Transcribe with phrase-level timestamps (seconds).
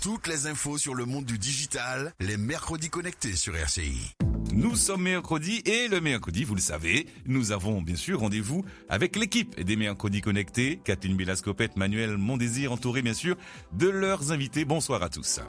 [0.00, 4.14] Toutes les infos sur le monde du digital, les mercredis connectés sur RCI.
[4.52, 9.16] Nous sommes mercredi et le mercredi, vous le savez, nous avons bien sûr rendez-vous avec
[9.16, 13.36] l'équipe des mercredis connectés, Kathleen Bélascopette, Manuel Mondésir, entouré bien sûr
[13.72, 14.64] de leurs invités.
[14.64, 15.40] Bonsoir à tous.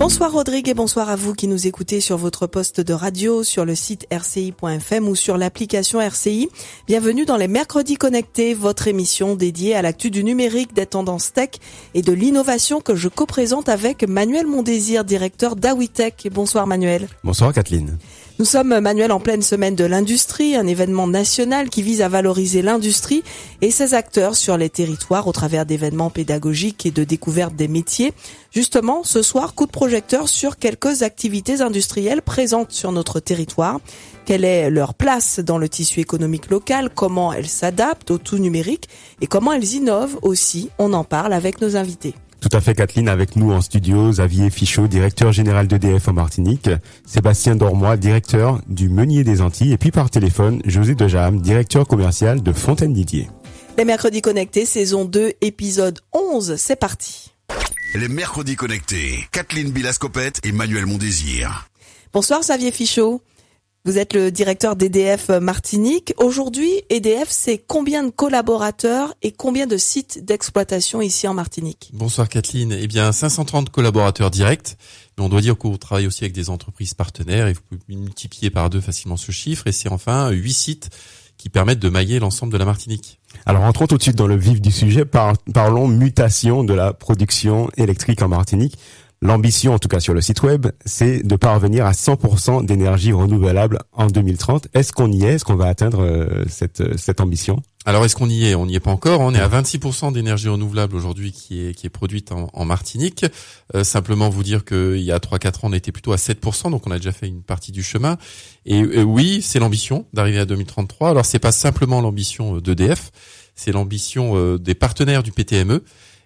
[0.00, 3.66] Bonsoir Rodrigue et bonsoir à vous qui nous écoutez sur votre poste de radio, sur
[3.66, 6.48] le site rci.fm ou sur l'application RCI.
[6.86, 11.50] Bienvenue dans les Mercredis Connectés, votre émission dédiée à l'actu du numérique, des tendances tech
[11.92, 16.28] et de l'innovation que je co-présente avec Manuel Mondésir, directeur d'Awitech.
[16.32, 17.06] Bonsoir Manuel.
[17.22, 17.98] Bonsoir Kathleen.
[18.40, 22.62] Nous sommes, Manuel, en pleine semaine de l'industrie, un événement national qui vise à valoriser
[22.62, 23.22] l'industrie
[23.60, 28.14] et ses acteurs sur les territoires au travers d'événements pédagogiques et de découverte des métiers.
[28.50, 33.78] Justement, ce soir, coup de projecteur sur quelques activités industrielles présentes sur notre territoire.
[34.24, 36.88] Quelle est leur place dans le tissu économique local?
[36.94, 38.88] Comment elles s'adaptent au tout numérique?
[39.20, 40.70] Et comment elles innovent aussi?
[40.78, 42.14] On en parle avec nos invités.
[42.40, 46.70] Tout à fait, Kathleen, avec nous en studio, Xavier Fichot, directeur général d'EDF en Martinique,
[47.04, 52.42] Sébastien Dormois, directeur du Meunier des Antilles, et puis par téléphone, José Dejam, directeur commercial
[52.42, 53.28] de Fontaine Didier.
[53.76, 57.32] Les mercredis connectés, saison 2, épisode 11, c'est parti.
[57.94, 61.68] Les mercredis connectés, Kathleen Bilascopette et Manuel Mondésir.
[62.12, 63.20] Bonsoir Xavier Fichot.
[63.86, 66.12] Vous êtes le directeur d'EDF Martinique.
[66.18, 71.88] Aujourd'hui, EDF, c'est combien de collaborateurs et combien de sites d'exploitation ici en Martinique?
[71.94, 72.76] Bonsoir Kathleen.
[72.78, 74.76] Eh bien, 530 collaborateurs directs.
[75.16, 78.50] Mais on doit dire qu'on travaille aussi avec des entreprises partenaires et vous pouvez multiplier
[78.50, 79.66] par deux facilement ce chiffre.
[79.66, 80.90] Et c'est enfin 8 sites
[81.38, 83.18] qui permettent de mailler l'ensemble de la Martinique.
[83.46, 85.06] Alors entrons tout de suite dans le vif du sujet.
[85.06, 88.76] parlons mutation de la production électrique en Martinique.
[89.22, 93.80] L'ambition, en tout cas sur le site web, c'est de parvenir à 100% d'énergie renouvelable
[93.92, 94.68] en 2030.
[94.72, 95.34] Est-ce qu'on y est?
[95.34, 97.60] Est-ce qu'on va atteindre euh, cette, cette ambition?
[97.84, 98.54] Alors est-ce qu'on y est?
[98.54, 99.20] On n'y est pas encore.
[99.20, 103.26] On est à 26% d'énergie renouvelable aujourd'hui qui est qui est produite en, Martinique.
[103.74, 106.86] Euh, simplement vous dire qu'il y a 3-4 ans on était plutôt à 7%, donc
[106.86, 108.16] on a déjà fait une partie du chemin.
[108.64, 111.10] Et euh, oui, c'est l'ambition d'arriver à 2033.
[111.10, 113.10] Alors c'est pas simplement l'ambition d'EDF,
[113.54, 115.82] c'est l'ambition des partenaires du PTME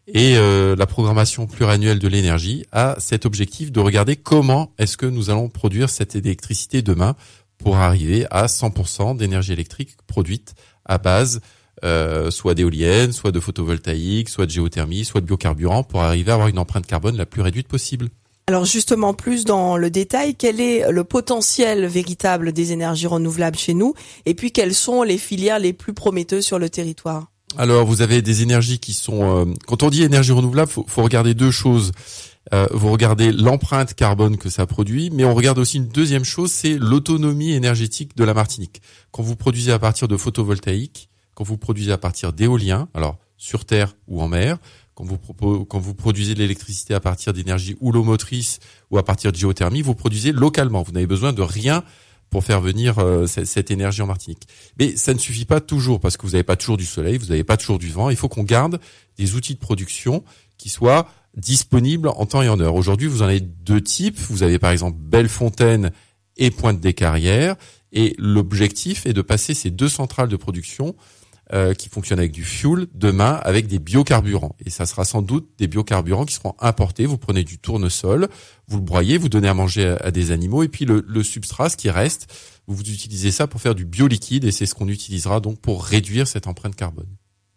[0.06, 5.06] et euh, la programmation pluriannuelle de l'énergie a cet objectif de regarder comment est-ce que
[5.06, 7.16] nous allons produire cette électricité demain
[7.59, 10.54] pour arriver à 100% d'énergie électrique produite
[10.84, 11.41] à base
[11.84, 16.34] euh, soit d'éoliennes, soit de photovoltaïque, soit de géothermie, soit de biocarburant pour arriver à
[16.34, 18.09] avoir une empreinte carbone la plus réduite possible.
[18.47, 23.72] Alors justement, plus dans le détail, quel est le potentiel véritable des énergies renouvelables chez
[23.72, 23.94] nous
[24.26, 27.31] et puis quelles sont les filières les plus prometteuses sur le territoire?
[27.59, 29.47] Alors, vous avez des énergies qui sont.
[29.47, 31.92] Euh, quand on dit énergie renouvelable, faut, faut regarder deux choses.
[32.53, 36.50] Euh, vous regardez l'empreinte carbone que ça produit, mais on regarde aussi une deuxième chose,
[36.53, 38.82] c'est l'autonomie énergétique de la Martinique.
[39.12, 43.64] Quand vous produisez à partir de photovoltaïque, quand vous produisez à partir d'éolien, alors sur
[43.64, 44.59] terre ou en mer,
[44.94, 45.19] quand vous,
[45.64, 48.60] quand vous produisez de l'électricité à partir d'énergie houlomotrice
[48.91, 50.82] ou à partir de géothermie, vous produisez localement.
[50.82, 51.82] Vous n'avez besoin de rien
[52.34, 54.48] pour faire venir euh, cette, énergie en Martinique.
[54.76, 57.26] Mais ça ne suffit pas toujours parce que vous n'avez pas toujours du soleil, vous
[57.26, 58.10] n'avez pas toujours du vent.
[58.10, 58.80] Il faut qu'on garde
[59.16, 60.24] des outils de production
[60.58, 62.74] qui soient disponibles en temps et en heure.
[62.74, 64.18] Aujourd'hui, vous en avez deux types.
[64.18, 65.92] Vous avez par exemple Bellefontaine
[66.36, 67.54] et Pointe des Carrières.
[67.92, 70.96] Et l'objectif est de passer ces deux centrales de production
[71.53, 74.56] euh, qui fonctionnent avec du fuel demain avec des biocarburants.
[74.65, 77.05] Et ça sera sans doute des biocarburants qui seront importés.
[77.05, 78.28] Vous prenez du tournesol,
[78.66, 81.69] vous le broyez, vous donnez à manger à, des animaux, et puis le, le, substrat,
[81.69, 82.32] ce qui reste,
[82.66, 86.27] vous utilisez ça pour faire du bioliquide, et c'est ce qu'on utilisera donc pour réduire
[86.27, 87.09] cette empreinte carbone.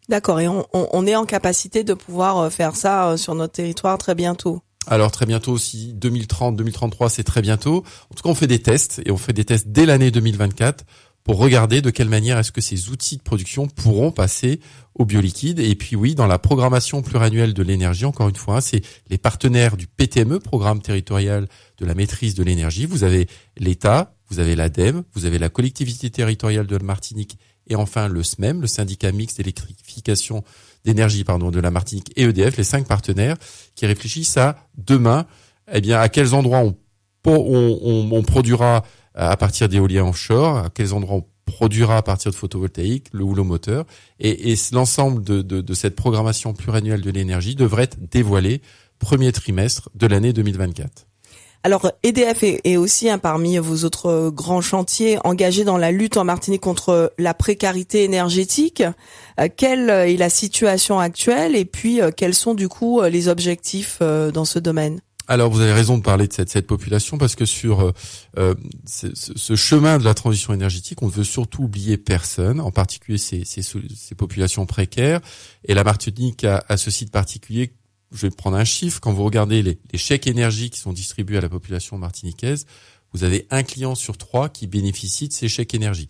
[0.10, 3.36] D'accord, et on, on, on est en capacité de pouvoir euh, faire ça euh, sur
[3.36, 4.62] notre territoire très bientôt?
[4.90, 7.84] Alors très bientôt aussi, 2030, 2033, c'est très bientôt.
[8.10, 10.86] En tout cas, on fait des tests et on fait des tests dès l'année 2024
[11.28, 14.62] pour regarder de quelle manière est-ce que ces outils de production pourront passer
[14.96, 15.60] au bioliquide.
[15.60, 18.80] Et puis oui, dans la programmation pluriannuelle de l'énergie, encore une fois, c'est
[19.10, 21.50] les partenaires du PTME, Programme territorial
[21.80, 22.86] de la maîtrise de l'énergie.
[22.86, 23.28] Vous avez
[23.58, 28.24] l'État, vous avez l'ADEME, vous avez la collectivité territoriale de la Martinique et enfin le
[28.24, 30.46] SMEM, le syndicat mixte d'électrification
[30.86, 33.36] d'énergie pardon de la Martinique et EDF, les cinq partenaires
[33.76, 35.28] qui réfléchissent à demain,
[35.74, 36.64] eh bien à quels endroits
[37.26, 38.86] on produira
[39.18, 43.86] à partir d'éolien offshore, à quels endroits on produira à partir de photovoltaïque, le houlomoteur,
[44.20, 48.62] et, et l'ensemble de, cette programmation pluriannuelle de l'énergie devrait être dévoilé
[49.00, 51.08] premier trimestre de l'année 2024.
[51.64, 56.24] Alors EDF est, aussi un parmi vos autres grands chantiers engagés dans la lutte en
[56.24, 58.84] Martinique contre la précarité énergétique.
[59.40, 63.98] Euh, quelle est la situation actuelle et puis euh, quels sont du coup les objectifs
[64.02, 65.02] euh, dans ce domaine?
[65.28, 67.92] Alors vous avez raison de parler de cette, cette population parce que sur euh,
[68.38, 73.18] euh ce, chemin de la transition énergétique, on ne veut surtout oublier personne, en particulier
[73.18, 75.20] ces, ces, ces populations précaires.
[75.66, 77.74] Et la Martinique a, a ce site particulier.
[78.14, 79.02] Je vais prendre un chiffre.
[79.02, 82.66] Quand vous regardez les, les chèques énergie qui sont distribués à la population martiniquaise,
[83.14, 86.08] vous avez un client sur trois qui bénéficie de ces chèques énergie.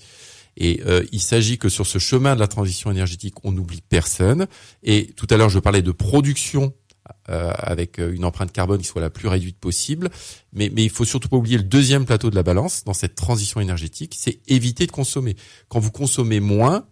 [0.58, 4.48] Et euh, il s'agit que sur ce chemin de la transition énergétique, on n'oublie personne.
[4.84, 6.74] Et tout à l'heure, je parlais de production
[7.30, 10.10] euh, avec une empreinte carbone qui soit la plus réduite possible.
[10.54, 13.16] Mais, mais il faut surtout pas oublier le deuxième plateau de la balance dans cette
[13.16, 15.36] transition énergétique, c'est éviter de consommer.
[15.68, 16.88] Quand vous consommez moins,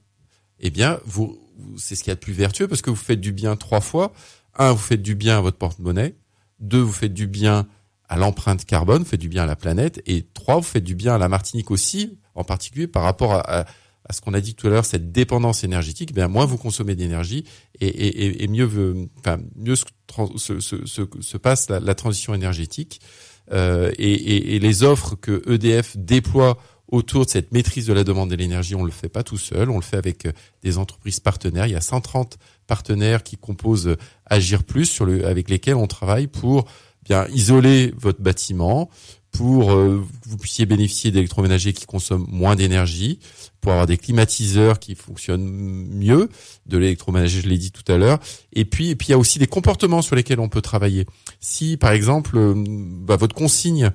[0.59, 1.39] eh bien, vous,
[1.77, 3.81] c'est ce qu'il y a de plus vertueux parce que vous faites du bien trois
[3.81, 4.13] fois.
[4.57, 6.15] Un, vous faites du bien à votre porte-monnaie.
[6.59, 7.67] Deux, vous faites du bien
[8.07, 10.01] à l'empreinte carbone, faites du bien à la planète.
[10.05, 13.61] Et trois, vous faites du bien à la Martinique aussi, en particulier par rapport à,
[13.61, 13.65] à,
[14.13, 16.13] ce qu'on a dit tout à l'heure, cette dépendance énergétique.
[16.13, 17.45] Bien, moins vous consommez d'énergie
[17.81, 18.67] et, mieux,
[19.75, 19.85] se,
[20.37, 23.01] se, se, se passe la, transition énergétique.
[23.51, 26.57] Euh, et, les offres que EDF déploie
[26.87, 29.71] autour de cette maîtrise de la demande de l'énergie, on le fait pas tout seul,
[29.71, 30.27] on le fait avec
[30.61, 31.65] des entreprises partenaires.
[31.65, 32.37] Il y a 130
[32.67, 33.95] partenaires qui composent
[34.27, 36.65] Agir Plus, avec lesquels on travaille pour
[37.03, 38.89] bien isoler votre bâtiment
[39.35, 43.19] pour euh, que vous puissiez bénéficier d'électroménagers qui consomment moins d'énergie,
[43.59, 46.29] pour avoir des climatiseurs qui fonctionnent mieux,
[46.65, 48.19] de l'électroménager, je l'ai dit tout à l'heure.
[48.53, 51.05] Et puis, et puis il y a aussi des comportements sur lesquels on peut travailler.
[51.41, 53.91] Si, par exemple, euh, bah, votre consigne,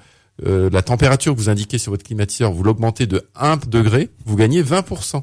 [0.47, 4.37] euh, la température que vous indiquez sur votre climatiseur, vous l'augmentez de 1 degré, vous
[4.37, 5.23] gagnez 20%.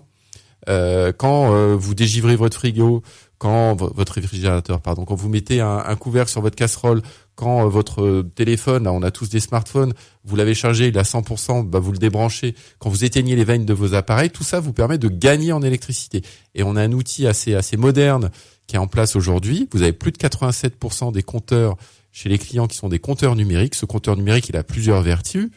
[1.18, 3.04] quand vous dégivrez votre frigo,
[3.38, 7.02] quand votre réfrigérateur, pardon, quand vous mettez un, un couvercle sur votre casserole,
[7.38, 9.94] quand euh, votre téléphone, là, on a tous des smartphones,
[10.26, 12.56] vous l'avez chargé, il est à 100%, bah, vous le débranchez.
[12.80, 15.62] Quand vous éteignez les veines de vos appareils, tout ça vous permet de gagner en
[15.62, 16.24] électricité.
[16.56, 18.32] Et on a un outil assez assez moderne
[18.66, 19.70] qui est en place aujourd'hui.
[19.72, 21.78] Vous avez plus de 87% des compteurs
[22.12, 23.76] chez les clients qui sont des compteurs numériques.
[23.76, 25.52] Ce compteur numérique, il a plusieurs vertus.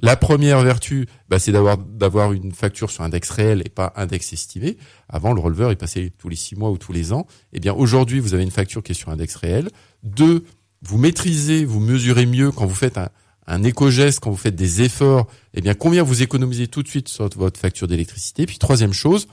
[0.00, 4.32] La première vertu, bah, c'est d'avoir d'avoir une facture sur index réel et pas index
[4.32, 4.78] estimé.
[5.08, 7.26] Avant, le releveur, il passait tous les six mois ou tous les ans.
[7.52, 9.70] Eh bien, aujourd'hui, vous avez une facture qui est sur index réel.
[10.04, 10.44] Deux,
[10.82, 13.08] vous maîtrisez, vous mesurez mieux quand vous faites un,
[13.48, 17.08] un éco-geste, quand vous faites des efforts, eh bien, combien vous économisez tout de suite
[17.08, 18.46] sur votre facture d'électricité.
[18.46, 19.26] Puis, troisième chose,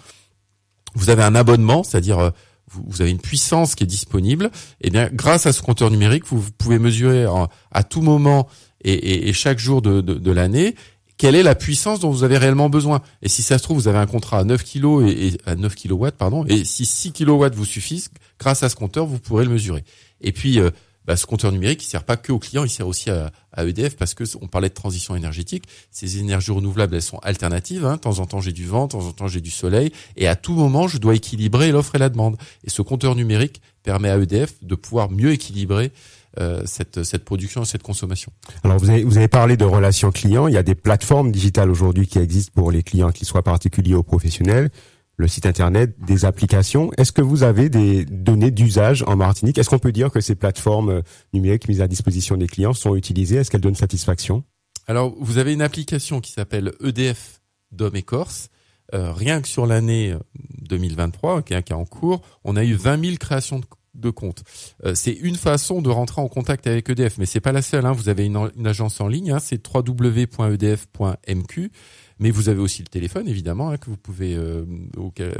[0.95, 2.29] vous avez un abonnement, c'est-à-dire euh,
[2.71, 4.49] vous, avez une puissance qui est disponible.
[4.81, 7.25] Eh bien, grâce à ce compteur numérique, vous, pouvez mesurer
[7.71, 8.47] à tout moment
[8.81, 10.75] et, et, chaque jour de, de, de l'année,
[11.17, 13.01] quelle est la puissance dont vous avez réellement besoin.
[13.21, 15.75] Et si ça se trouve, vous avez un contrat à 9 kg et, à 9
[15.75, 18.09] kW, pardon, et si 6 kW vous suffisent,
[18.39, 19.83] grâce à ce compteur, vous pourrez le mesurer.
[20.21, 20.71] Et puis, euh,
[21.05, 23.95] bah, ce compteur numérique, il sert pas que aux clients, il sert aussi à, EDF
[23.95, 25.63] parce que on parlait de transition énergétique.
[25.91, 27.85] Ces énergies renouvelables, elles sont alternatives.
[27.85, 27.95] Hein.
[27.95, 30.27] De temps en temps, j'ai du vent, de temps en temps, j'ai du soleil, et
[30.27, 32.37] à tout moment, je dois équilibrer l'offre et la demande.
[32.65, 35.91] Et ce compteur numérique permet à EDF de pouvoir mieux équilibrer
[36.37, 38.29] euh, cette, cette production et cette consommation.
[38.65, 40.47] Alors vous avez, vous avez parlé de relations clients.
[40.49, 43.95] Il y a des plateformes digitales aujourd'hui qui existent pour les clients, qu'ils soient particuliers
[43.95, 44.69] ou professionnels.
[45.17, 46.91] Le site internet, des applications.
[46.97, 49.57] Est-ce que vous avez des données d'usage en Martinique?
[49.57, 51.01] Est-ce qu'on peut dire que ces plateformes euh,
[51.33, 53.37] numériques mises à disposition des clients sont utilisées?
[53.37, 54.43] Est-ce qu'elles donnent satisfaction?
[54.87, 57.41] Alors vous avez une application qui s'appelle EDF
[57.71, 58.49] Dom et Corse.
[58.93, 60.15] Euh, rien que sur l'année
[60.61, 63.65] 2023, qui est en cours, on a eu 20 000 créations de
[63.95, 64.43] de compte.
[64.83, 67.85] Euh, c'est une façon de rentrer en contact avec EDF, mais c'est pas la seule.
[67.85, 67.93] Hein.
[67.93, 71.71] Vous avez une, agence en ligne, hein, c'est www.edf.mq,
[72.19, 74.65] mais vous avez aussi le téléphone évidemment hein, que vous pouvez, euh,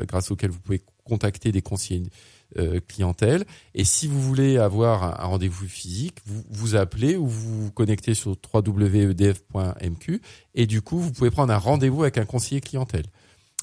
[0.07, 2.03] grâce auquel vous pouvez contacter des conseillers
[2.57, 3.45] euh, clientèle.
[3.73, 8.13] Et si vous voulez avoir un, rendez-vous physique, vous vous appelez ou vous vous connectez
[8.13, 10.21] sur www.edf.mq
[10.53, 13.05] et du coup vous pouvez prendre un rendez-vous avec un conseiller clientèle.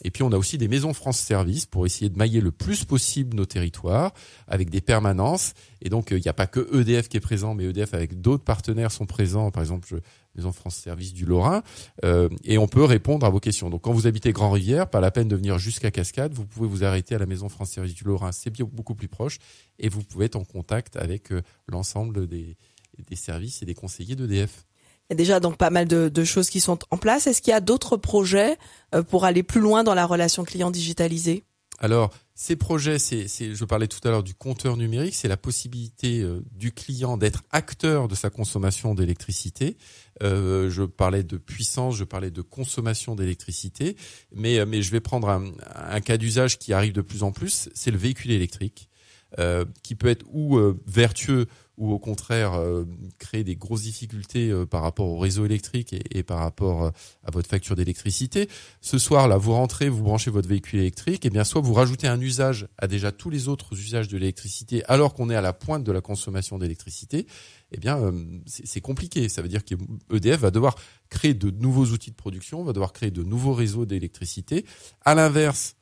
[0.02, 2.85] Et puis on a aussi des maisons France Service pour essayer de mailler le plus
[2.85, 4.12] possible nos territoires
[4.49, 5.54] avec des permanences.
[5.80, 8.21] Et donc euh, il n'y a pas que EDF qui est présent, mais EDF avec
[8.21, 9.50] d'autres partenaires sont présents.
[9.50, 10.00] Par exemple,
[10.35, 11.62] Maison France Service du Lorrain,
[12.04, 13.68] euh, et on peut répondre à vos questions.
[13.71, 16.66] Donc quand vous habitez Grand Rivière, pas la peine de venir jusqu'à Cascade, vous pouvez
[16.66, 19.38] vous arrêter à la Maison France Service du Lorrain, c'est beaucoup plus proche,
[19.78, 22.56] et vous pouvez être en contact avec euh, l'ensemble des,
[22.99, 24.64] des services et des conseillers d'EDF.
[25.12, 27.26] Y a déjà donc pas mal de, choses qui sont en place.
[27.26, 28.57] Est-ce qu'il y a d'autres projets
[28.95, 31.45] euh, pour aller plus loin dans la relation client digitalisée?
[31.81, 36.42] Alors, ces projets, je parlais tout à l'heure du compteur numérique, c'est la possibilité euh,
[36.52, 39.76] du client d'être acteur de sa consommation d'électricité.
[40.23, 43.99] Euh, je parlais de puissance, je parlais de consommation d'électricité,
[44.35, 47.90] mais, je vais prendre un, un cas d'usage qui arrive de plus en plus, c'est
[47.90, 48.88] le véhicule électrique,
[49.83, 51.47] qui peut être ou vertueux
[51.78, 52.84] ou au contraire euh,
[53.18, 56.90] créer des grosses difficultés euh, par rapport au réseau électrique et, par rapport euh,
[57.24, 58.48] à votre facture d'électricité.
[58.80, 62.06] Ce soir, là, vous rentrez, vous branchez votre véhicule électrique, et bien soit vous rajoutez
[62.06, 65.52] un usage à déjà tous les autres usages de l'électricité, alors qu'on est à la
[65.52, 67.26] pointe de la consommation d'électricité.
[67.72, 68.12] Eh bien,
[68.46, 69.30] c'est compliqué.
[69.30, 70.74] Ça veut dire qu'EDF va devoir
[71.08, 74.66] créer de nouveaux outils de production, va devoir créer de nouveaux réseaux d'électricité.
[75.06, 75.76] À l'inverse,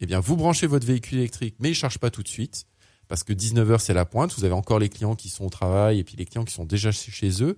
[0.00, 2.66] eh bien, vous branchez votre véhicule électrique, mais il charge pas tout de suite
[3.08, 5.98] parce que 19h c'est la pointe, vous avez encore les clients qui sont au travail
[5.98, 7.56] et puis les clients qui sont déjà chez eux.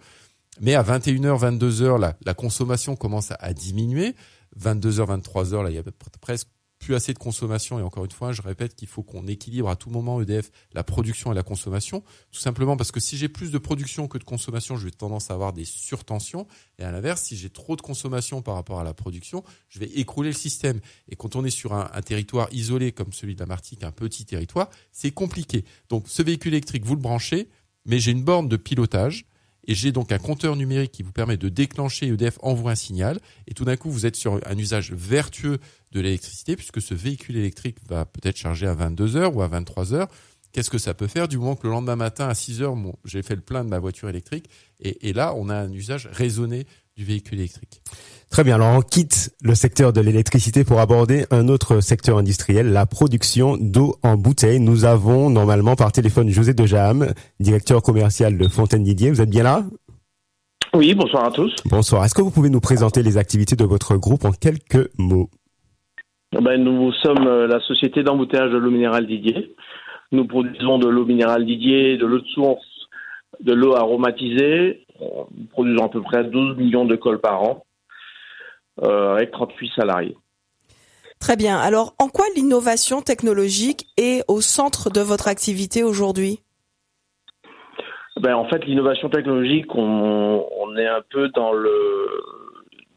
[0.60, 4.14] Mais à 21h, 22h, la, la consommation commence à, à diminuer.
[4.58, 5.82] 22h, 23h, là, il y a
[6.20, 6.48] presque
[6.80, 7.78] plus assez de consommation.
[7.78, 10.82] Et encore une fois, je répète qu'il faut qu'on équilibre à tout moment EDF la
[10.82, 14.24] production et la consommation, tout simplement parce que si j'ai plus de production que de
[14.24, 16.48] consommation, je vais tendance à avoir des surtensions.
[16.78, 19.86] Et à l'inverse, si j'ai trop de consommation par rapport à la production, je vais
[19.86, 20.80] écrouler le système.
[21.08, 23.50] Et quand on est sur un, territoire isolé comme celui de la
[23.82, 25.64] un petit territoire, c'est compliqué.
[25.90, 27.48] Donc ce véhicule électrique, vous le branchez,
[27.84, 29.26] mais j'ai une borne de pilotage
[29.66, 33.20] et j'ai donc un compteur numérique qui vous permet de déclencher EDF envoie un signal
[33.46, 35.58] et tout d'un coup vous êtes sur un usage vertueux
[35.92, 39.94] de l'électricité puisque ce véhicule électrique va peut-être charger à 22 heures ou à 23
[39.94, 40.08] heures.
[40.52, 43.22] Qu'est-ce que ça peut faire du moment que le lendemain matin à 6 heures, j'ai
[43.22, 44.50] fait le plein de ma voiture électrique
[44.80, 46.66] et, et là on a un usage raisonné
[47.00, 47.80] du véhicule électrique.
[48.30, 52.72] Très bien, alors on quitte le secteur de l'électricité pour aborder un autre secteur industriel,
[52.72, 54.60] la production d'eau en bouteille.
[54.60, 56.64] Nous avons normalement par téléphone José de
[57.40, 59.10] directeur commercial de Fontaine Didier.
[59.10, 59.64] Vous êtes bien là?
[60.74, 61.54] Oui, bonsoir à tous.
[61.64, 62.04] Bonsoir.
[62.04, 65.30] Est-ce que vous pouvez nous présenter les activités de votre groupe en quelques mots?
[66.32, 69.56] Ben, Nous sommes euh, la société d'embouteillage de l'eau minérale Didier.
[70.12, 72.62] Nous produisons de l'eau minérale Didier, de l'eau de source,
[73.40, 74.84] de l'eau aromatisée.
[75.00, 77.64] Nous produisons à peu près 12 millions de cols par an.
[78.82, 80.16] Euh, avec 38 salariés.
[81.18, 81.58] Très bien.
[81.58, 86.40] Alors, en quoi l'innovation technologique est au centre de votre activité aujourd'hui?
[88.18, 91.70] Ben, En fait, l'innovation technologique, on, est un peu dans le,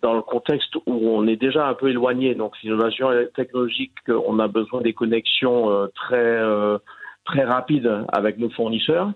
[0.02, 2.34] dans le contexte où on est déjà un peu éloigné.
[2.34, 6.78] Donc, l'innovation technologique, on a besoin des connexions euh, très, euh,
[7.26, 9.12] très rapides avec nos fournisseurs.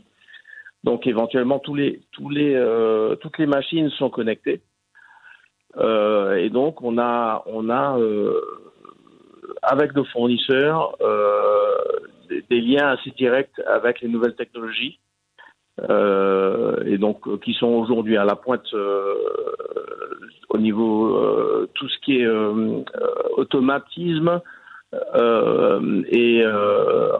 [0.87, 2.53] Donc, éventuellement, tous les, tous les,
[3.19, 4.61] toutes les machines sont connectées.
[5.75, 8.41] Euh, et donc, on a, on a euh,
[9.61, 11.75] avec nos fournisseurs euh,
[12.49, 14.99] des, liens assez directs avec les nouvelles technologies.
[15.79, 18.73] et donc qui sont aujourd'hui à la pointe
[20.49, 22.27] au niveau tout ce qui est
[23.37, 24.41] automatisme
[24.93, 26.43] et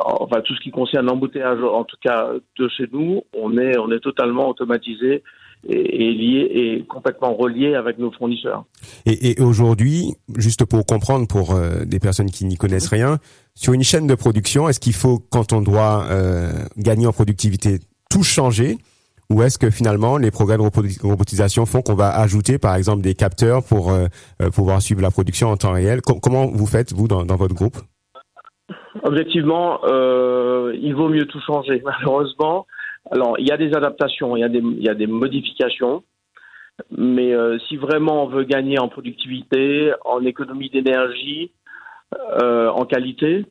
[0.06, 3.92] enfin tout ce qui concerne l'embouteillage en tout cas de chez nous on est on
[3.92, 5.24] est totalement automatisé
[5.68, 8.66] est, lié et complètement relié avec nos fournisseurs.
[9.06, 13.20] Et, et aujourd'hui, juste pour comprendre pour euh, des personnes qui n'y connaissent rien,
[13.56, 17.80] sur une chaîne de production, est-ce qu'il faut quand on doit euh, gagner en productivité
[18.10, 18.78] tout changer
[19.30, 23.14] ou est-ce que finalement les progrès de robotisation font qu'on va ajouter par exemple des
[23.14, 24.08] capteurs pour euh,
[24.56, 26.02] pouvoir suivre la production en temps réel?
[26.02, 27.78] Comment vous faites vous dans, votre groupe?
[29.04, 31.82] Objectivement, euh, il vaut mieux tout changer.
[31.86, 32.66] Malheureusement,
[33.12, 36.04] alors, il y a des adaptations, il y a des, modifications,
[36.92, 41.52] mais euh, si vraiment on veut gagner en productivité, en économie d'énergie,
[42.42, 43.46] euh, en qualité,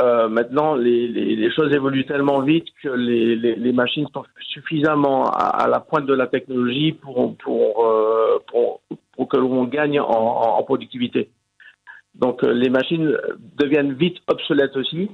[0.00, 6.06] euh, maintenant les, choses évoluent tellement vite que les, machines sont suffisamment à, la pointe
[6.06, 11.30] de la technologie pour, pour, euh, pour, que l'on gagne en, productivité.
[12.14, 13.16] Donc les machines
[13.56, 15.10] deviennent vite obsolètes aussi.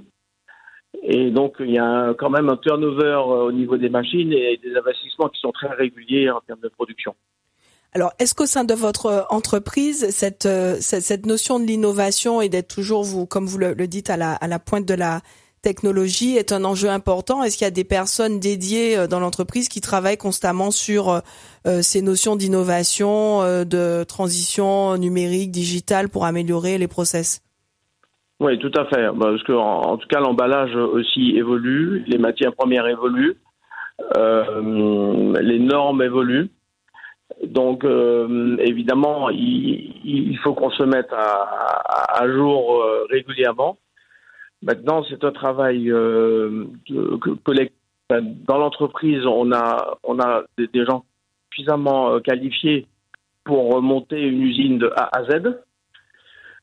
[1.03, 4.57] Et donc, il y a quand même un turnover euh, au niveau des machines et
[4.57, 7.15] des investissements qui sont très réguliers en termes de production.
[7.93, 12.69] Alors, est-ce qu'au sein de votre entreprise, cette, euh, cette, notion de l'innovation et d'être
[12.73, 15.21] toujours, vous, comme vous le, dites, à la, pointe de la
[15.63, 17.43] technologie est un enjeu important?
[17.43, 21.21] Est-ce qu'il y a des personnes dédiées euh, dans l'entreprise qui travaillent constamment sur
[21.83, 27.43] ces notions d'innovation, de transition numérique, digitale pour améliorer les process?
[28.41, 29.07] Oui, tout à fait.
[29.09, 33.37] Bah, parce que en, tout cas, l'emballage aussi évolue, les matières premières évoluent,
[34.17, 36.51] euh, les normes évoluent.
[37.45, 43.79] Donc, euh, évidemment, il, faut qu'on se mette à, jour euh, régulièrement.
[44.63, 45.91] Maintenant, c'est un travail
[47.45, 47.77] collectif.
[48.11, 51.05] Dans l'entreprise, on a, on a des, gens
[51.51, 52.87] suffisamment qualifiés
[53.45, 55.61] pour monter une usine de A à Z.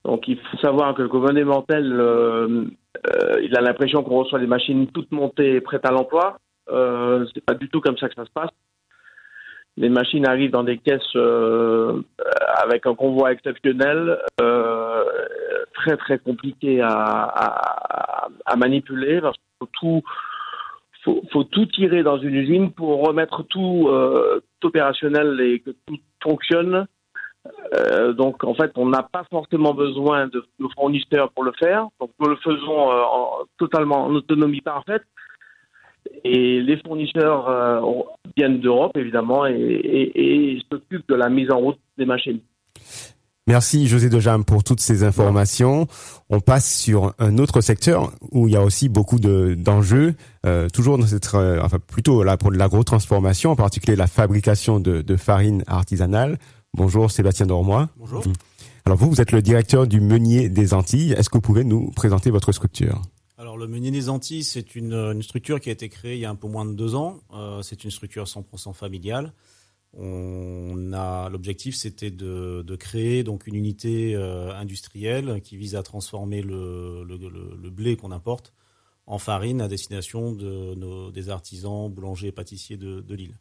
[0.07, 2.65] Donc il faut savoir que le gouvernement euh,
[3.07, 6.39] euh, il a l'impression qu'on reçoit des machines toutes montées, prêtes à l'emploi.
[6.69, 8.50] Euh, c'est pas du tout comme ça que ça se passe.
[9.77, 12.01] Les machines arrivent dans des caisses euh,
[12.63, 14.17] avec un convoi exceptionnel,
[15.74, 19.38] très très compliqué à, manipuler parce
[21.31, 26.88] faut tout tirer dans une usine pour remettre tout, euh, opérationnel et que tout fonctionne.
[27.74, 30.43] Euh, donc en fait, on n'a pas forcément besoin de,
[30.75, 31.88] fournisseurs pour le faire.
[32.00, 35.03] Donc nous le faisons euh, en, totalement en autonomie parfaite.
[36.23, 37.81] Et les fournisseurs euh,
[38.35, 42.39] viennent d'Europe évidemment et, et, et s'occupent de la mise en route des machines.
[43.47, 45.87] Merci José Dejam pour toutes ces informations.
[46.29, 50.67] On passe sur un autre secteur où il y a aussi beaucoup de d'enjeux, euh,
[50.67, 55.01] toujours dans cette, euh, enfin plutôt là pour de l'agro-transformation, en particulier la fabrication de,
[55.01, 56.39] de farine artisanale.
[56.73, 57.87] Bonjour Sébastien Dormois.
[57.97, 58.21] Bonjour.
[58.85, 61.13] Alors vous, vous êtes le directeur du Meunier des Antilles.
[61.13, 63.01] Est-ce que vous pouvez nous présenter votre structure?
[63.57, 66.35] Le Meunier des Antilles, c'est une, structure qui a été créée il y a un
[66.35, 67.19] peu moins de deux ans.
[67.33, 69.33] Euh, c'est une structure 100% familiale.
[69.93, 76.41] On a l'objectif, c'était de, créer donc une unité euh, industrielle qui vise à transformer
[76.41, 77.03] le,
[77.71, 78.53] blé qu'on importe
[79.07, 80.33] en farine à destination
[81.11, 83.39] des artisans boulangers et pâtissiers de, de l'île.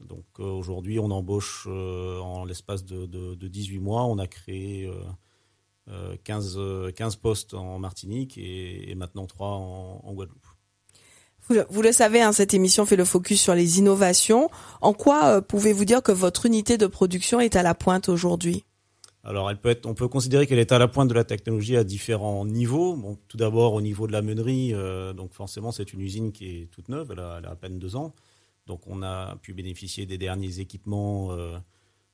[0.00, 4.90] Donc euh, aujourd'hui, on embauche en l'espace de, de, 18 mois, on a créé
[6.24, 6.58] 15,
[6.96, 10.46] 15 postes en Martinique et, et maintenant 3 en, en Guadeloupe.
[11.68, 14.48] Vous, le savez, hein, cette émission fait le focus sur les innovations.
[14.80, 18.64] En quoi euh, pouvez-vous dire que votre unité de production est à la pointe aujourd'hui?
[19.24, 21.76] Alors, elle peut être, on peut considérer qu'elle est à la pointe de la technologie
[21.76, 22.96] à différents niveaux.
[22.96, 26.46] Bon, tout d'abord au niveau de la meunerie, euh, donc forcément c'est une usine qui
[26.46, 28.14] est toute neuve, elle a, elle a, à peine deux ans,
[28.66, 31.58] donc on a pu bénéficier des derniers équipements euh,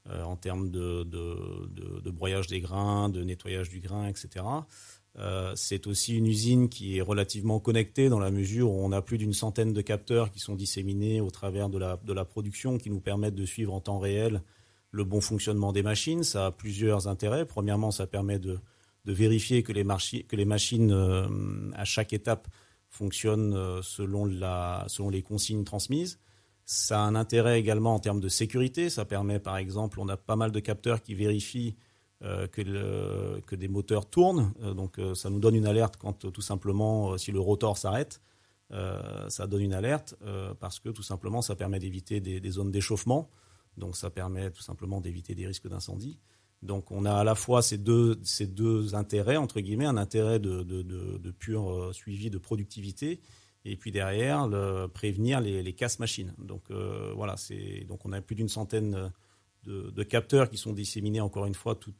[0.09, 4.45] euh en termes de, broyage des grains, de nettoyage du grain, etc.
[5.19, 9.03] Euh, c'est aussi une usine qui est relativement connectée dans la mesure où on a
[9.03, 13.01] plus d'une centaine de capteurs qui sont disséminés au travers de la, production qui nous
[13.01, 14.43] permettent de suivre en temps réel
[14.93, 16.23] le bon fonctionnement des machines.
[16.23, 17.45] Ça a plusieurs intérêts.
[17.45, 18.61] Premièrement, ça permet de,
[19.05, 21.27] vérifier que les, machines euh,
[21.75, 22.47] à chaque étape
[22.89, 24.25] fonctionnent selon
[25.11, 26.19] les consignes transmises.
[26.73, 28.91] Ça a un intérêt également en termes de sécurité.
[28.91, 31.75] Ça permet, par exemple, on a pas mal de capteurs qui vérifient
[32.23, 34.53] euh, que, que, des moteurs tournent.
[34.63, 38.21] Euh, donc euh, ça nous donne une alerte quand tout simplement si le rotor s'arrête.
[38.71, 40.15] ça donne une alerte
[40.61, 43.29] parce que tout simplement ça permet d'éviter des, zones d'échauffement.
[43.77, 46.21] Donc ça permet tout simplement d'éviter des risques d'incendie.
[46.63, 50.39] Donc on a à la fois ces deux, ces deux intérêts, entre guillemets, un intérêt
[50.39, 53.21] de, de, de pur suivi de productivité,
[53.65, 54.49] et puis derrière,
[54.93, 56.35] prévenir les, les casse-machines.
[56.39, 59.13] Donc euh, voilà, c'est donc on a plus d'une centaine
[59.65, 61.95] de, capteurs qui sont disséminés encore une fois tout,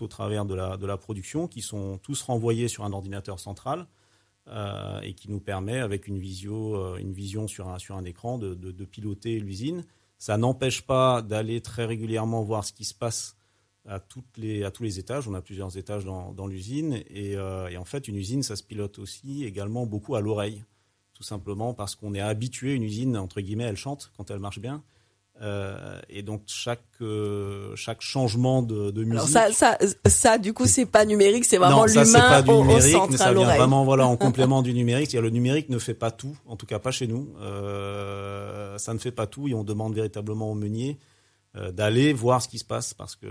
[0.00, 3.86] au travers de la, production, qui sont tous renvoyés sur un ordinateur central
[4.48, 8.84] euh, et qui nous permet, avec une, visio, euh, une vision sur un, écran, de,
[8.84, 9.84] piloter l'usine.
[10.18, 13.36] Ça n'empêche pas d'aller très régulièrement voir ce qui se passe
[13.86, 15.28] à, tous les étages.
[15.28, 19.44] On a plusieurs étages dans, l'usine et, en fait, une usine, ça se pilote aussi
[19.44, 20.64] également beaucoup à l'oreille,
[21.16, 22.74] tout simplement parce qu'on est habitué.
[22.74, 24.82] Une usine, entre guillemets, elle chante quand elle marche bien.
[25.42, 29.36] Euh, et donc chaque euh, chaque changement de, de musique.
[29.36, 33.10] Alors ça ça ça du coup c'est pas numérique, c'est vraiment l'humain au, au centre
[33.10, 35.12] mais ça vient vraiment voilà en complément du numérique.
[35.12, 37.28] Le numérique ne fait pas tout, en tout cas pas chez nous.
[37.42, 40.98] Euh, ça ne fait pas tout et on demande véritablement au meunier
[41.56, 43.26] euh, d'aller voir ce qui se passe parce que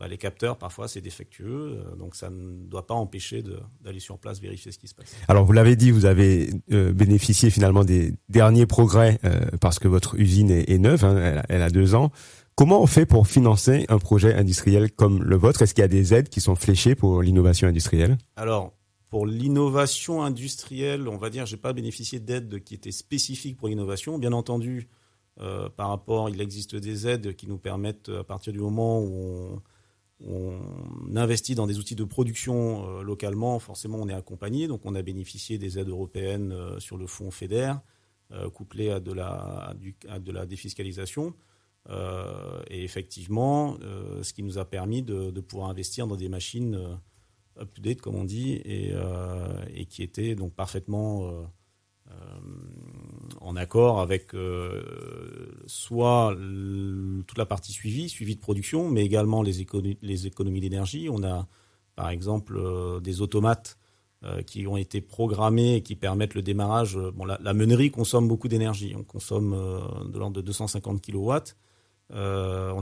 [0.00, 3.44] bah, les capteurs, parfois, c'est défectueux, euh, donc ça ne doit pas empêcher
[3.82, 5.14] d'aller sur place vérifier ce qui se passe.
[5.28, 9.88] Alors, vous l'avez dit, vous avez euh, bénéficié finalement des derniers progrès euh, parce que
[9.88, 12.10] votre usine est, est neuve, hein, elle, elle, a deux ans.
[12.54, 15.60] Comment on fait pour financer un projet industriel comme le vôtre?
[15.60, 18.16] Est-ce qu'il y a des aides qui sont fléchées pour l'innovation industrielle?
[18.36, 18.72] Alors,
[19.10, 24.18] pour l'innovation industrielle, on va dire, j'ai pas bénéficié d'aides qui étaient spécifiques pour l'innovation.
[24.18, 24.88] Bien entendu,
[25.42, 29.12] euh, par rapport, il existe des aides qui nous permettent, à partir du moment où
[29.12, 29.62] on
[30.26, 34.68] on investit dans des outils de production euh, localement, forcément on est accompagné.
[34.68, 37.74] Donc on a bénéficié des aides européennes euh, sur le fonds FEDER,
[38.32, 41.34] euh, couplé à de la, défiscalisation.
[42.68, 43.76] Et effectivement,
[44.22, 46.78] ce qui nous a permis de, pouvoir investir dans des machines
[47.58, 48.94] up-to-date, comme on dit, et,
[49.86, 51.32] qui étaient donc parfaitement
[53.40, 54.82] en accord avec euh,
[55.66, 56.36] soit
[57.26, 61.08] toute la partie suivi, suivi de production, mais également les, économies, d'énergie.
[61.10, 61.46] On a
[61.96, 63.78] par exemple euh, des automates
[64.24, 66.98] euh, qui ont été programmés et qui permettent le démarrage.
[67.14, 68.94] Bon, la, meunerie consomme beaucoup d'énergie.
[68.96, 69.52] On consomme
[70.12, 71.32] de l'ordre de 250 kW.
[72.10, 72.14] on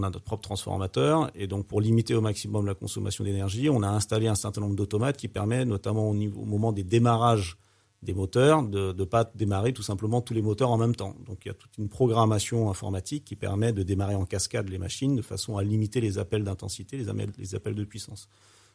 [0.02, 3.88] a notre propre transformateur et donc pour limiter au maximum la consommation d'énergie, on a
[3.88, 7.56] installé un certain nombre d'automates qui permet notamment au moment des démarrages
[8.02, 11.16] des moteurs, de ne pas démarrer tout simplement tous les moteurs en même temps.
[11.26, 14.78] Donc il y a toute une programmation informatique qui permet de démarrer en cascade les
[14.78, 18.28] machines de façon à limiter les appels d'intensité, les, appels de puissance.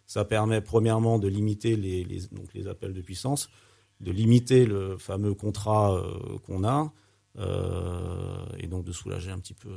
[0.05, 3.49] Ça permet premièrement de limiter les, appels de puissance,
[4.01, 6.03] de limiter le fameux contrat
[6.45, 6.91] qu'on a
[8.57, 9.69] et donc de soulager un petit peu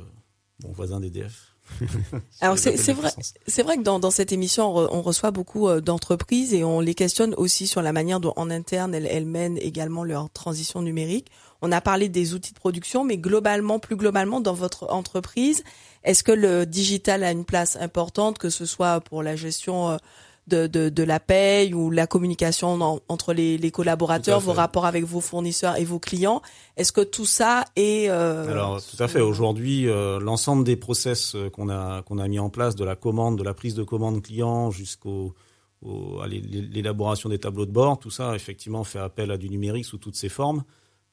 [0.61, 1.56] mon voisin d'EDF.
[2.41, 3.09] Alors c'est vrai,
[3.45, 7.33] c'est vrai que dans, dans cette émission on, reçoit beaucoup d'entreprises et on les questionne
[7.35, 11.27] aussi sur la manière dont en interne elles, elles mènent également leur transition numérique.
[11.61, 15.63] On a parlé des outils de production, mais globalement, plus globalement, dans votre entreprise,
[16.03, 19.97] est-ce que le digital a une place importante, que ce soit pour la gestion euh,
[20.47, 25.03] de, de, de la paye ou la communication entre les, les collaborateurs, vos rapports avec
[25.03, 26.41] vos fournisseurs et vos clients
[26.75, 29.21] Est-ce que tout ça est euh, Alors tout à fait.
[29.21, 33.37] Aujourd'hui, euh, l'ensemble des process qu'on a qu'on a mis en place, de la commande,
[33.37, 35.33] de la prise de commande client jusqu'au
[35.83, 40.15] l'élaboration des tableaux de bord, tout ça effectivement fait appel à du numérique sous toutes
[40.15, 40.63] ses formes.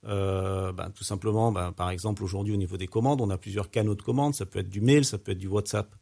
[0.06, 3.70] Euh, ben, tout simplement, ben, par exemple, aujourd'hui au niveau des commandes, on a plusieurs
[3.70, 4.34] canaux de commandes.
[4.34, 5.94] Ça peut être du mail, ça peut être du WhatsApp,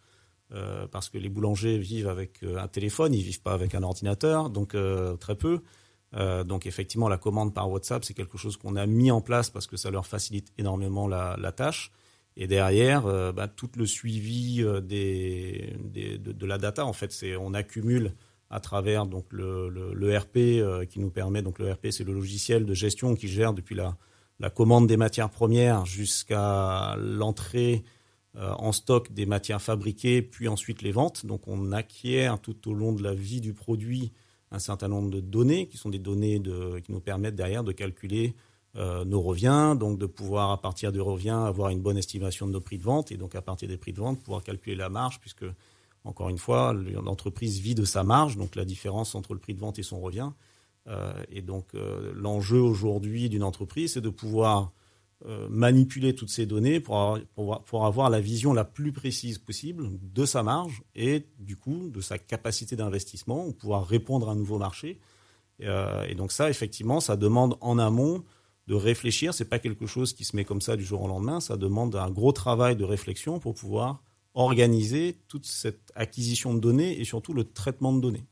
[0.54, 3.82] euh, parce que les boulangers vivent avec euh, un téléphone, ils vivent pas avec un
[3.82, 5.60] ordinateur, donc euh, très peu.
[6.44, 9.66] Donc effectivement, la commande par WhatsApp, c'est quelque chose qu'on a mis en place parce
[9.66, 11.90] que ça leur facilite énormément la, tâche.
[12.36, 18.12] Et derrière, ben, tout le suivi de, la data, en fait, c'est on accumule
[18.50, 22.74] à travers donc le, RP qui nous permet donc le RP c'est le logiciel de
[22.74, 23.96] gestion qui gère depuis la,
[24.50, 27.84] commande des matières premières jusqu'à l'entrée
[28.34, 32.94] en stock des matières fabriquées puis ensuite les ventes donc on acquiert tout au long
[32.94, 34.10] de la vie du produit
[34.50, 36.40] un certain nombre de données qui sont des données
[36.82, 38.34] qui nous permettent derrière de calculer
[38.74, 42.52] euh, nos reviens, donc de pouvoir à partir du revient avoir une bonne estimation de
[42.52, 44.88] nos prix de vente et donc à partir des prix de vente pouvoir calculer la
[44.88, 45.44] marge puisque
[46.04, 49.60] encore une fois, l'entreprise vit de sa marge, donc la différence entre le prix de
[49.60, 50.30] vente et son revient.
[50.88, 54.66] Euh, et donc euh, l'enjeu aujourd'hui d'une entreprise, c'est de pouvoir euh,
[55.48, 59.88] manipuler toutes ces données pour avoir, pour, pour avoir, la vision la plus précise possible
[60.02, 64.36] de sa marge et du coup de sa capacité d'investissement, ou pouvoir répondre à un
[64.36, 64.98] nouveau marché.
[65.62, 68.24] Euh, et donc ça, effectivement, ça demande en amont
[68.68, 69.34] de réfléchir.
[69.34, 71.40] C'est pas quelque chose qui se met comme ça du jour au lendemain.
[71.40, 74.02] Ça demande un gros travail de réflexion pour pouvoir
[74.34, 78.24] organiser toute cette acquisition de données et surtout le traitement de données.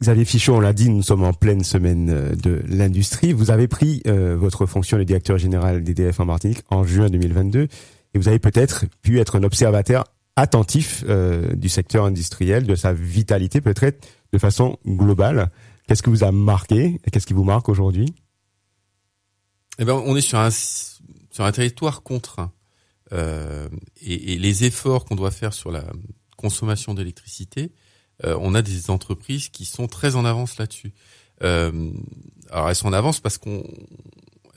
[0.00, 3.32] Xavier Fichot, on l'a dit, nous sommes en pleine semaine euh, de l'industrie.
[3.32, 7.62] Vous avez pris euh, votre fonction de directeur général d'EDF en Martinique en juin 2022
[7.62, 10.04] et vous avez peut-être pu être un observateur
[10.36, 15.50] attentif euh, du secteur industriel, de sa vitalité peut-être de façon globale.
[15.88, 18.14] Qu'est-ce qui vous a marqué qu'est-ce qui vous marque aujourd'hui?
[19.80, 22.52] Eh ben, on est sur un sur un territoire contraint.
[23.12, 23.68] Euh,
[24.00, 25.84] et, et, les efforts qu'on doit faire sur la
[26.36, 27.72] consommation d'électricité,
[28.24, 30.92] on a des entreprises qui sont très en avance là-dessus.
[31.42, 31.92] Euh,
[32.50, 33.62] alors elles sont en avance parce qu'on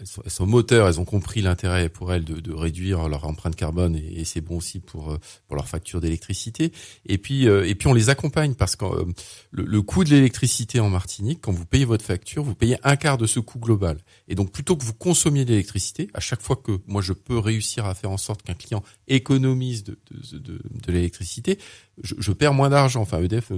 [0.02, 3.96] elles sont, moteurs, elles ont compris l'intérêt pour elles de, de, réduire leur empreinte carbone
[3.96, 6.72] et, et c'est bon aussi pour euh, pour leur facture d'électricité.
[7.06, 9.06] Et puis euh, et puis on les accompagne parce que euh,
[9.52, 12.96] le, le, coût de l'électricité en Martinique, quand vous payez votre facture, vous payez un
[12.96, 14.00] quart de ce coût global.
[14.28, 17.38] Et donc plutôt que vous consommiez de l'électricité, à chaque fois que moi je peux
[17.38, 21.60] réussir à faire en sorte qu'un client économise de de, de, de l'électricité,
[22.04, 23.02] je, je, perds moins d'argent.
[23.02, 23.52] Enfin EDF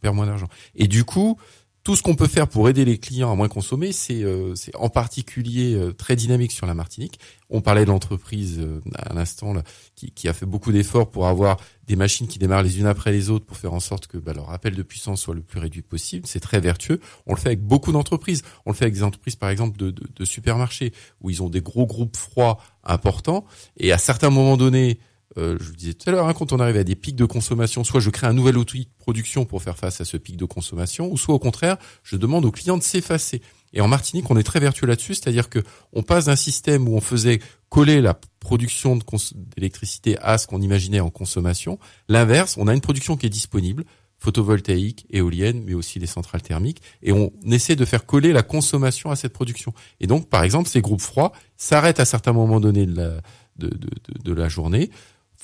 [0.00, 0.48] perd moins d'argent.
[0.74, 1.38] Et du coup
[1.86, 4.88] tout ce qu'on peut faire pour aider les clients à moins consommer, c'est euh, en
[4.88, 7.20] particulier euh, très dynamique sur la Martinique.
[7.48, 9.54] On parlait de l'entreprise euh, à l'instant
[9.94, 13.30] qui, a fait beaucoup d'efforts pour avoir des machines qui démarrent les unes après les
[13.30, 15.82] autres pour faire en sorte que bah, leur appel de puissance soit le plus réduit
[15.82, 16.26] possible.
[16.26, 16.98] C'est très vertueux.
[17.28, 18.42] On le fait avec beaucoup d'entreprises.
[18.64, 21.48] On le fait avec des entreprises, par exemple, de, de, de supermarchés où ils ont
[21.48, 23.44] des gros groupes froids importants
[23.76, 24.98] et à certains moments donnés
[25.38, 27.24] euh, je vous disais tout à l'heure, hein, quand on arrive à des pics de
[27.24, 30.36] consommation, soit je crée un nouvel outil de production pour faire face à ce pic
[30.36, 33.42] de consommation, ou soit au contraire, je demande au client de s'effacer.
[33.72, 36.96] Et en Martinique, on est très vertueux là-dessus, c'est-à-dire que on passe d'un système où
[36.96, 38.98] on faisait coller la production
[39.34, 41.78] d'électricité à ce qu'on imaginait en consommation.
[42.08, 43.84] L'inverse, on a une production qui est disponible,
[44.18, 49.10] photovoltaïque, éolienne, mais aussi les centrales thermiques, et on essaie de faire coller la consommation
[49.10, 49.74] à cette production.
[50.00, 53.20] Et donc, par exemple, ces groupes froids s'arrêtent à certains moments donnés de,
[53.58, 54.90] de la journée,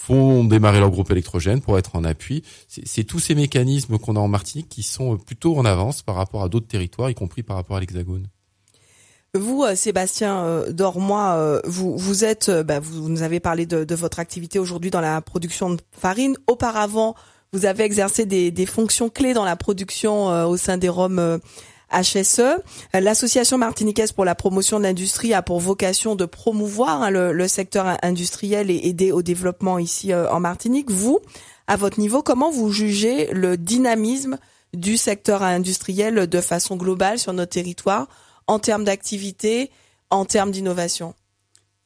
[0.03, 2.43] font démarrer leur groupe électrogène pour être en appui.
[2.67, 6.43] C'est tous ces mécanismes qu'on a en Martinique qui sont plutôt en avance par rapport
[6.43, 8.27] à d'autres territoires, y compris par rapport à l'Hexagone.
[9.35, 13.95] Vous, euh, Sébastien euh, Dormois, euh, vous, vous êtes, bah, vous nous avez parlé de,
[13.95, 16.37] votre activité aujourd'hui dans la production de farine.
[16.49, 17.15] Auparavant,
[17.53, 21.39] vous avez exercé des, des fonctions clés dans la production au sein des Roms
[21.93, 22.63] HSE.
[22.95, 27.97] L'association martiniquaise pour la promotion de l'industrie a pour vocation de promouvoir hein, le, secteur
[28.03, 30.91] industriel et aider au développement ici euh, en Martinique.
[30.91, 31.21] Vous,
[31.67, 34.39] à votre niveau, comment vous jugez le dynamisme
[34.73, 38.09] du secteur industriel de façon globale sur notre territoire
[38.47, 39.71] en termes d'activité,
[40.11, 41.15] en termes d'innovation?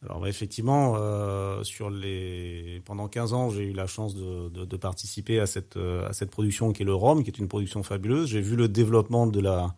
[0.05, 5.47] Alors effectivement, euh, sur les pendant 15 ans, j'ai eu la chance de, participer à
[5.47, 8.29] cette à cette production qui est le rhum, qui est une production fabuleuse.
[8.29, 9.75] J'ai vu le développement de la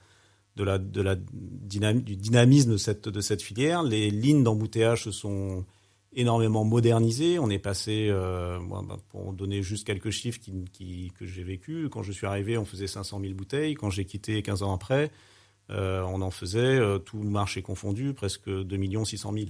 [0.58, 3.82] de la, de la du dynamisme de cette, de cette filière.
[3.84, 5.64] Les lignes d'embouteillage se sont
[6.12, 7.38] énormément modernisées.
[7.38, 10.40] On est passé, euh, bah, pour donner juste quelques chiffres
[10.72, 13.74] qui, que j'ai vécu, quand je suis arrivé, on faisait 500 000 bouteilles.
[13.74, 15.12] Quand j'ai quitté 15 ans après,
[15.70, 19.46] euh, on en faisait, euh, tout marché confondu, presque 2 600 000.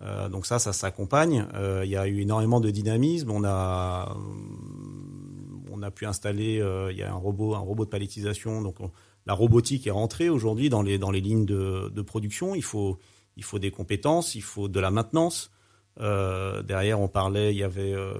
[0.00, 1.46] Euh, donc ça, ça s'accompagne.
[1.54, 3.30] Euh, il y a eu énormément de dynamisme.
[3.30, 4.16] On a,
[5.70, 8.62] on a pu installer, il y a un robot, un robot de palettisation.
[8.62, 8.76] Donc
[9.28, 12.56] la robotique est rentrée aujourd'hui dans les dans les lignes de, de, production.
[12.56, 12.98] Il faut
[13.36, 15.52] il faut des compétences, il faut de la maintenance.
[16.00, 18.14] Euh, derrière, on parlait, il y avait euh,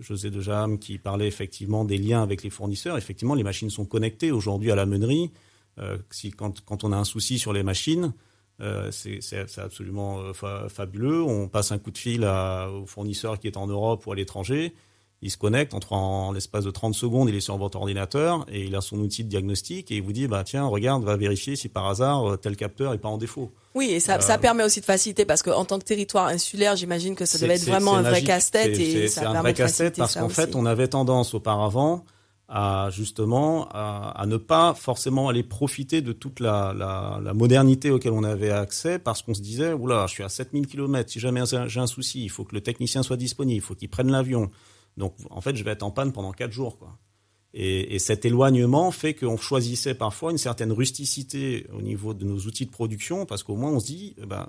[0.00, 2.98] José Dejam qui parlait effectivement des liens avec les fournisseurs.
[2.98, 5.30] Effectivement, les machines sont connectées aujourd'hui à la meunerie.
[5.78, 8.12] Euh, si, quand, on a un souci sur les machines,
[8.60, 11.22] euh, c'est absolument euh, fabuleux.
[11.22, 14.74] On passe un coup de fil au fournisseur qui est en Europe ou à l'étranger.
[15.24, 18.64] Il se connecte, entre en, l'espace de 30 secondes, il est sur votre ordinateur et
[18.64, 21.54] il a son outil de diagnostic et il vous dit bah tiens regarde va vérifier
[21.54, 23.52] si par hasard tel capteur est pas en défaut.
[23.76, 27.14] Oui et ça, ça permet aussi de faciliter parce qu'en tant que territoire insulaire j'imagine
[27.14, 30.28] que ça devait être vraiment un vrai casse-tête et ça un vrai casse-tête parce qu'en
[30.28, 32.04] fait on avait tendance auparavant
[32.48, 38.12] à justement à, ne pas forcément aller profiter de toute la, la, la modernité auquel
[38.12, 41.42] on avait accès parce qu'on se disait oula je suis à 7000 km si jamais
[41.66, 44.50] j'ai un souci il faut que le technicien soit disponible il faut qu'il prenne l'avion
[44.96, 46.98] donc en fait je vais être en panne pendant quatre jours quoi
[47.54, 52.38] et, et cet éloignement fait qu'on choisissait parfois une certaine rusticité au niveau de nos
[52.38, 54.48] outils de production parce qu'au moins on se dit eh ben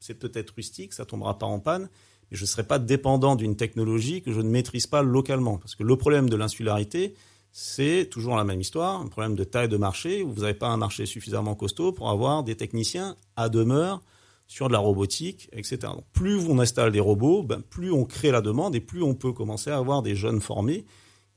[0.00, 1.88] c'est peut-être rustique ça tombera pas en panne
[2.30, 5.58] et je ne serai pas dépendant d'une technologie que je ne maîtrise pas localement.
[5.58, 7.14] Parce que le problème de l'insularité,
[7.52, 10.68] c'est toujours la même histoire, un problème de taille de marché, où vous n'avez pas
[10.68, 14.02] un marché suffisamment costaud pour avoir des techniciens à demeure
[14.48, 15.92] sur de la robotique, etc.
[16.12, 19.32] Plus on installe des robots, ben, plus on crée la demande et plus on peut
[19.32, 20.84] commencer à avoir des jeunes formés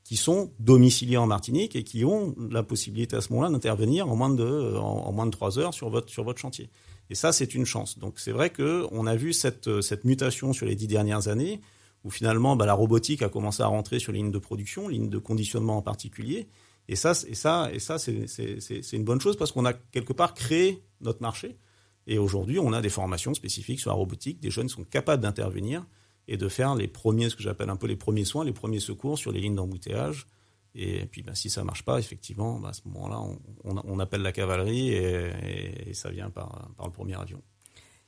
[0.02, 4.16] qui sont domiciliés en Martinique et qui ont la possibilité à ce moment-là d'intervenir en
[4.16, 6.70] moins de en, moins de trois heures sur votre sur votre chantier.
[7.10, 7.98] Et ça, c'est une chance.
[7.98, 11.60] Donc c'est vrai que on a vu cette cette mutation sur les dix dernières années
[12.04, 15.10] où finalement bah, la robotique a commencé à rentrer sur les lignes de production, lignes
[15.10, 16.48] de conditionnement en particulier.
[16.88, 20.34] Et ça, et ça, et ça, c'est une bonne chose parce qu'on a quelque part
[20.34, 21.56] créé notre marché.
[22.06, 24.40] Et aujourd'hui, on a des formations spécifiques sur la robotique.
[24.40, 25.86] Des jeunes sont capables d'intervenir
[26.28, 28.80] et de faire les premiers, ce que j'appelle un peu les premiers soins, les premiers
[28.80, 30.26] secours sur les lignes d'embouteillage.
[30.74, 33.20] Et puis, ben, si ça marche pas, effectivement, ben, à ce moment-là,
[33.64, 37.42] on, appelle la cavalerie et, ça vient par le premier avion.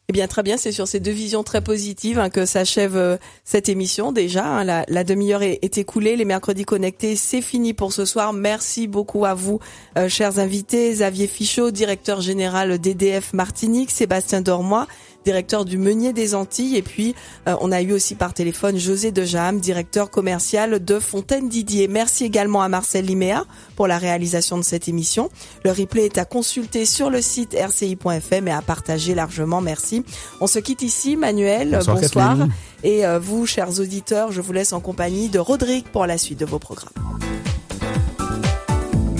[0.09, 0.59] Eh bien, très bien.
[0.59, 4.12] C'est sur ces deux visions très positives hein, que s'achève euh, cette émission.
[4.12, 6.17] Déjà, hein, la, demi-heure est, est, écoulée.
[6.17, 8.35] Les mercredis connectés, c'est fini pour ce soir.
[8.35, 9.61] Merci beaucoup à vous,
[9.97, 10.90] euh, chers invités.
[10.90, 14.87] Xavier Fichot, directeur général d'EDF Martinique, Sébastien Dormois,
[15.25, 16.77] directeur du Meunier des Antilles.
[16.77, 17.15] Et puis,
[17.49, 21.89] euh, on a eu aussi par téléphone José Dejam, directeur commercial de Fontaine Didier.
[21.89, 23.45] Merci également à Marcel Liméa
[23.77, 25.31] pour la réalisation de cette émission.
[25.65, 29.61] Le replay est à consulter sur le site rci.fm et à partager largement.
[29.61, 30.05] Merci.
[30.41, 31.17] On se quitte ici.
[31.17, 32.37] Manuel, bonsoir.
[32.83, 36.39] Et euh, vous, chers auditeurs, je vous laisse en compagnie de Rodrigue pour la suite
[36.39, 36.93] de vos programmes.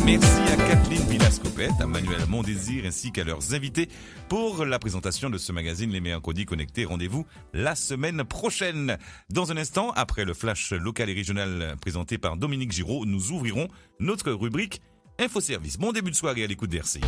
[0.05, 3.88] Merci à Kathleen Villascopette, à Manuel Mondésir ainsi qu'à leurs invités
[4.29, 6.85] pour la présentation de ce magazine Les Mercredis Connectés.
[6.85, 8.99] Rendez-vous la semaine prochaine.
[9.31, 13.69] Dans un instant, après le flash local et régional présenté par Dominique Giraud, nous ouvrirons
[13.99, 14.83] notre rubrique
[15.19, 15.79] Infoservice.
[15.79, 17.01] Bon début de soirée à l'écoute d'RCI.